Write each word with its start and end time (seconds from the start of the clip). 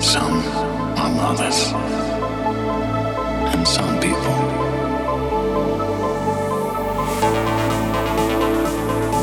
Some 0.00 0.42
are 0.96 1.10
mothers. 1.14 1.72
And 3.52 3.68
some 3.68 4.00
people 4.00 4.32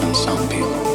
and 0.03 0.15
some 0.15 0.48
people 0.50 0.87